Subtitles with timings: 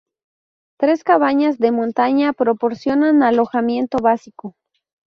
[0.79, 4.55] Tres cabañas de montaña proporcionan alojamiento básico.